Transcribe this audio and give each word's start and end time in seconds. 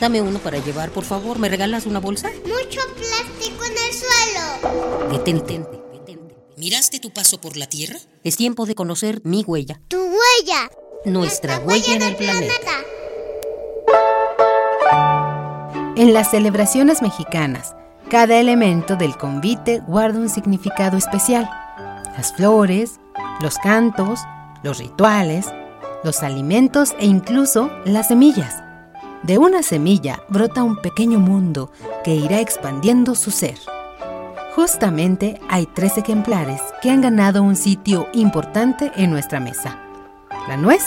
Dame 0.00 0.22
uno 0.22 0.38
para 0.38 0.58
llevar, 0.58 0.90
por 0.90 1.04
favor. 1.04 1.38
¿Me 1.38 1.48
regalas 1.48 1.86
una 1.86 1.98
bolsa? 1.98 2.30
Mucho 2.44 2.80
plástico 2.94 3.64
en 3.64 3.72
el 3.72 3.92
suelo. 3.92 5.10
Detente, 5.10 5.58
detente. 5.92 6.36
¿Miraste 6.56 7.00
tu 7.00 7.10
paso 7.10 7.40
por 7.40 7.56
la 7.56 7.66
Tierra? 7.66 7.98
Es 8.22 8.36
tiempo 8.36 8.64
de 8.66 8.74
conocer 8.74 9.20
mi 9.24 9.42
huella. 9.44 9.80
Tu 9.88 9.98
huella. 9.98 10.70
Nuestra 11.04 11.58
huella 11.58 11.94
en 11.94 12.02
el 12.02 12.16
planeta. 12.16 12.72
En 15.96 16.12
las 16.12 16.30
celebraciones 16.30 17.02
mexicanas, 17.02 17.74
cada 18.08 18.38
elemento 18.38 18.94
del 18.94 19.16
convite 19.16 19.80
guarda 19.86 20.20
un 20.20 20.28
significado 20.28 20.96
especial. 20.96 21.50
Las 22.16 22.32
flores, 22.34 23.00
los 23.40 23.58
cantos, 23.58 24.20
los 24.62 24.78
rituales, 24.78 25.46
los 26.04 26.22
alimentos 26.22 26.94
e 27.00 27.06
incluso 27.06 27.70
las 27.84 28.08
semillas. 28.08 28.62
De 29.22 29.36
una 29.36 29.62
semilla 29.62 30.22
brota 30.28 30.62
un 30.62 30.76
pequeño 30.76 31.18
mundo 31.18 31.72
que 32.04 32.14
irá 32.14 32.40
expandiendo 32.40 33.14
su 33.14 33.30
ser. 33.30 33.58
Justamente 34.54 35.40
hay 35.48 35.66
tres 35.66 35.98
ejemplares 35.98 36.60
que 36.80 36.90
han 36.90 37.00
ganado 37.00 37.42
un 37.42 37.56
sitio 37.56 38.08
importante 38.12 38.92
en 38.96 39.10
nuestra 39.10 39.40
mesa. 39.40 39.78
La 40.46 40.56
nuez, 40.56 40.84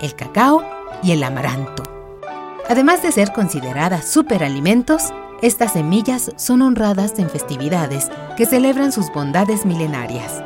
el 0.00 0.14
cacao 0.14 0.64
y 1.02 1.10
el 1.10 1.22
amaranto. 1.24 1.82
Además 2.68 3.02
de 3.02 3.12
ser 3.12 3.32
consideradas 3.32 4.06
superalimentos, 4.06 5.12
estas 5.42 5.74
semillas 5.74 6.32
son 6.36 6.62
honradas 6.62 7.18
en 7.18 7.28
festividades 7.28 8.10
que 8.36 8.46
celebran 8.46 8.92
sus 8.92 9.12
bondades 9.12 9.66
milenarias. 9.66 10.42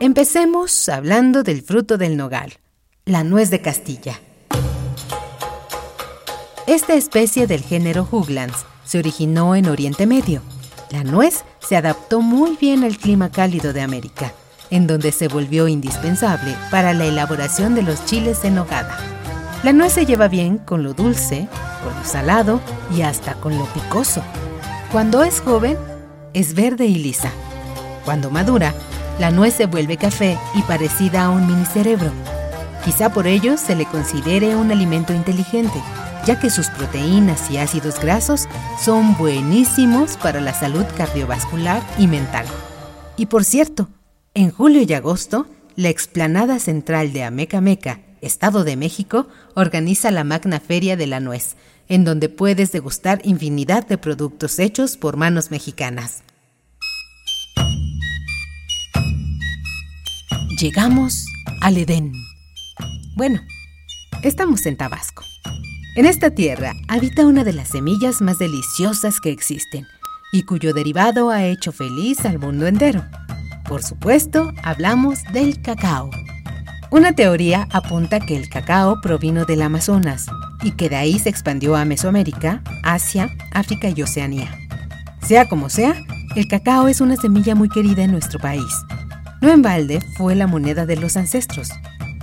Empecemos 0.00 0.88
hablando 0.88 1.42
del 1.42 1.62
fruto 1.62 1.96
del 1.96 2.16
nogal, 2.16 2.54
la 3.04 3.24
nuez 3.24 3.50
de 3.50 3.62
Castilla. 3.62 4.20
Esta 6.68 6.94
especie 6.94 7.48
del 7.48 7.60
género 7.60 8.04
Juglans 8.04 8.64
se 8.84 8.98
originó 8.98 9.56
en 9.56 9.68
Oriente 9.68 10.06
Medio. 10.06 10.42
La 10.90 11.02
nuez 11.02 11.44
se 11.58 11.76
adaptó 11.76 12.20
muy 12.20 12.56
bien 12.56 12.84
al 12.84 12.96
clima 12.96 13.32
cálido 13.32 13.72
de 13.72 13.80
América, 13.82 14.32
en 14.70 14.86
donde 14.86 15.10
se 15.10 15.26
volvió 15.26 15.66
indispensable 15.66 16.54
para 16.70 16.94
la 16.94 17.04
elaboración 17.04 17.74
de 17.74 17.82
los 17.82 18.04
chiles 18.04 18.44
en 18.44 18.54
nogada. 18.54 18.96
La 19.64 19.72
nuez 19.72 19.94
se 19.94 20.06
lleva 20.06 20.28
bien 20.28 20.58
con 20.58 20.84
lo 20.84 20.94
dulce, 20.94 21.48
con 21.82 21.94
lo 21.98 22.04
salado 22.04 22.60
y 22.96 23.02
hasta 23.02 23.34
con 23.34 23.58
lo 23.58 23.64
picoso. 23.66 24.22
Cuando 24.92 25.24
es 25.24 25.40
joven, 25.40 25.76
es 26.32 26.54
verde 26.54 26.86
y 26.86 26.94
lisa. 26.94 27.32
Cuando 28.04 28.30
madura, 28.30 28.72
la 29.18 29.32
nuez 29.32 29.54
se 29.54 29.66
vuelve 29.66 29.96
café 29.96 30.38
y 30.54 30.62
parecida 30.62 31.24
a 31.24 31.30
un 31.30 31.44
mini 31.44 31.66
cerebro. 31.66 32.12
Quizá 32.84 33.12
por 33.12 33.26
ello 33.26 33.56
se 33.56 33.74
le 33.74 33.84
considere 33.84 34.54
un 34.54 34.70
alimento 34.70 35.12
inteligente, 35.12 35.80
ya 36.26 36.38
que 36.38 36.50
sus 36.50 36.68
proteínas 36.68 37.50
y 37.50 37.58
ácidos 37.58 38.00
grasos 38.00 38.48
son 38.82 39.16
buenísimos 39.16 40.16
para 40.16 40.40
la 40.40 40.54
salud 40.54 40.84
cardiovascular 40.96 41.82
y 41.98 42.06
mental. 42.06 42.46
Y 43.16 43.26
por 43.26 43.44
cierto, 43.44 43.88
en 44.34 44.50
julio 44.50 44.82
y 44.86 44.92
agosto, 44.92 45.46
la 45.76 45.88
explanada 45.88 46.58
central 46.58 47.12
de 47.12 47.24
Amecameca 47.24 48.00
Estado 48.22 48.62
de 48.64 48.76
México, 48.76 49.28
organiza 49.54 50.10
la 50.10 50.24
Magna 50.24 50.60
Feria 50.60 50.96
de 50.96 51.06
la 51.06 51.20
Nuez, 51.20 51.56
en 51.88 52.04
donde 52.04 52.28
puedes 52.28 52.72
degustar 52.72 53.20
infinidad 53.24 53.86
de 53.86 53.98
productos 53.98 54.58
hechos 54.58 54.96
por 54.96 55.16
manos 55.16 55.50
mexicanas. 55.50 56.22
Llegamos 60.58 61.26
al 61.60 61.76
Edén. 61.76 62.12
Bueno, 63.16 63.40
estamos 64.22 64.64
en 64.66 64.76
Tabasco. 64.76 65.24
En 65.94 66.06
esta 66.06 66.30
tierra 66.30 66.72
habita 66.88 67.26
una 67.26 67.44
de 67.44 67.52
las 67.52 67.68
semillas 67.68 68.22
más 68.22 68.38
deliciosas 68.38 69.20
que 69.20 69.30
existen 69.30 69.86
y 70.32 70.44
cuyo 70.44 70.72
derivado 70.72 71.28
ha 71.28 71.44
hecho 71.44 71.70
feliz 71.70 72.24
al 72.24 72.38
mundo 72.38 72.66
entero. 72.66 73.04
Por 73.68 73.82
supuesto, 73.82 74.54
hablamos 74.62 75.18
del 75.34 75.60
cacao. 75.60 76.08
Una 76.90 77.12
teoría 77.12 77.68
apunta 77.70 78.20
que 78.20 78.38
el 78.38 78.48
cacao 78.48 79.02
provino 79.02 79.44
del 79.44 79.60
Amazonas 79.60 80.28
y 80.62 80.70
que 80.70 80.88
de 80.88 80.96
ahí 80.96 81.18
se 81.18 81.28
expandió 81.28 81.76
a 81.76 81.84
Mesoamérica, 81.84 82.62
Asia, 82.82 83.28
África 83.52 83.90
y 83.94 84.00
Oceanía. 84.00 84.48
Sea 85.20 85.46
como 85.46 85.68
sea, 85.68 85.94
el 86.36 86.48
cacao 86.48 86.88
es 86.88 87.02
una 87.02 87.16
semilla 87.16 87.54
muy 87.54 87.68
querida 87.68 88.04
en 88.04 88.12
nuestro 88.12 88.38
país. 88.38 88.72
No 89.42 89.50
en 89.50 89.60
balde 89.60 90.00
fue 90.16 90.36
la 90.36 90.46
moneda 90.46 90.86
de 90.86 90.96
los 90.96 91.18
ancestros. 91.18 91.68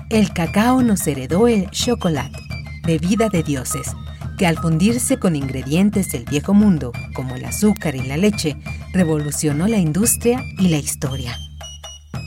El 0.10 0.34
cacao 0.34 0.82
nos 0.82 1.06
heredó 1.06 1.48
el 1.48 1.70
chocolate, 1.70 2.49
bebida 2.90 3.30
de 3.30 3.44
dioses, 3.44 3.96
que 4.40 4.48
al 4.48 4.58
fundirse 4.58 5.18
con 5.18 5.36
ingredientes 5.36 6.12
del 6.12 6.26
viejo 6.26 6.56
mundo, 6.56 6.92
como 7.14 7.36
el 7.36 7.46
azúcar 7.46 7.96
y 7.96 8.02
la 8.02 8.18
leche, 8.18 8.58
revolucionó 8.94 9.68
la 9.68 9.78
industria 9.78 10.44
y 10.58 10.70
la 10.70 10.78
historia. 10.78 11.38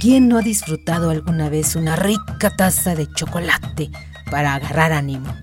¿Quién 0.00 0.28
no 0.28 0.38
ha 0.38 0.42
disfrutado 0.42 1.10
alguna 1.10 1.48
vez 1.48 1.74
una 1.74 1.96
rica 1.96 2.54
taza 2.56 2.94
de 2.94 3.08
chocolate 3.12 3.90
para 4.30 4.54
agarrar 4.54 4.92
ánimo? 4.92 5.34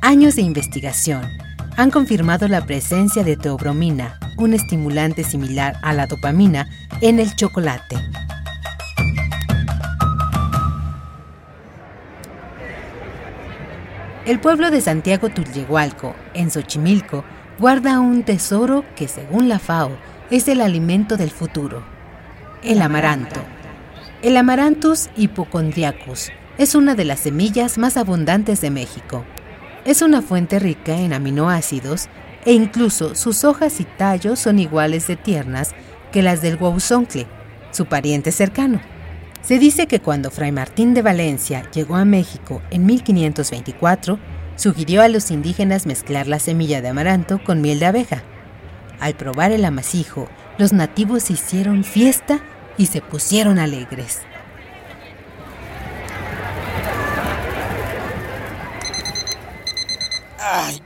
Años 0.00 0.34
de 0.34 0.42
investigación 0.42 1.22
han 1.76 1.92
confirmado 1.92 2.48
la 2.48 2.66
presencia 2.66 3.22
de 3.22 3.36
teobromina, 3.36 4.18
un 4.38 4.54
estimulante 4.54 5.22
similar 5.22 5.76
a 5.82 5.92
la 5.92 6.08
dopamina, 6.08 6.68
en 7.00 7.20
el 7.20 7.32
chocolate. 7.36 7.94
El 14.28 14.40
pueblo 14.40 14.70
de 14.70 14.82
Santiago 14.82 15.30
Tulyehualco, 15.30 16.14
en 16.34 16.50
Xochimilco, 16.50 17.24
guarda 17.58 17.98
un 17.98 18.24
tesoro 18.24 18.84
que, 18.94 19.08
según 19.08 19.48
la 19.48 19.58
FAO, 19.58 19.90
es 20.30 20.48
el 20.48 20.60
alimento 20.60 21.16
del 21.16 21.30
futuro, 21.30 21.82
el 22.62 22.82
amaranto. 22.82 23.40
El 24.20 24.36
Amaranthus 24.36 25.08
hypochondriacus 25.16 26.28
es 26.58 26.74
una 26.74 26.94
de 26.94 27.06
las 27.06 27.20
semillas 27.20 27.78
más 27.78 27.96
abundantes 27.96 28.60
de 28.60 28.68
México. 28.68 29.24
Es 29.86 30.02
una 30.02 30.20
fuente 30.20 30.58
rica 30.58 30.98
en 30.98 31.14
aminoácidos 31.14 32.10
e 32.44 32.52
incluso 32.52 33.14
sus 33.14 33.44
hojas 33.44 33.80
y 33.80 33.84
tallos 33.84 34.40
son 34.40 34.58
iguales 34.58 35.06
de 35.06 35.16
tiernas 35.16 35.70
que 36.12 36.20
las 36.20 36.42
del 36.42 36.58
guauzoncle, 36.58 37.26
su 37.70 37.86
pariente 37.86 38.30
cercano. 38.30 38.78
Se 39.42 39.58
dice 39.58 39.86
que 39.86 40.00
cuando 40.00 40.30
Fray 40.30 40.52
Martín 40.52 40.94
de 40.94 41.02
Valencia 41.02 41.68
llegó 41.70 41.96
a 41.96 42.04
México 42.04 42.60
en 42.70 42.84
1524, 42.86 44.18
sugirió 44.56 45.02
a 45.02 45.08
los 45.08 45.30
indígenas 45.30 45.86
mezclar 45.86 46.26
la 46.26 46.38
semilla 46.38 46.82
de 46.82 46.88
amaranto 46.88 47.42
con 47.42 47.60
miel 47.60 47.78
de 47.78 47.86
abeja. 47.86 48.22
Al 49.00 49.14
probar 49.14 49.52
el 49.52 49.64
amasijo, 49.64 50.28
los 50.58 50.72
nativos 50.72 51.30
hicieron 51.30 51.84
fiesta 51.84 52.40
y 52.76 52.86
se 52.86 53.00
pusieron 53.00 53.58
alegres. 53.58 54.20
Ay. 60.40 60.82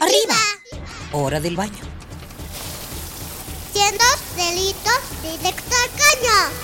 Arriba. 0.00 0.36
Hora 1.12 1.40
del 1.40 1.56
baño. 1.56 1.72
Siendo 3.72 4.04
delitos 4.36 5.00
directo 5.22 5.74
al 5.82 5.90
caño. 5.90 6.63